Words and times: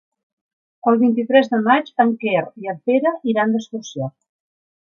El 0.91 0.97
vint-i-tres 1.01 1.51
de 1.51 1.59
maig 1.67 1.93
en 2.05 2.15
Quer 2.23 2.43
i 2.65 2.73
en 2.75 2.83
Pere 2.91 3.15
iran 3.35 3.57
d'excursió. 3.57 4.13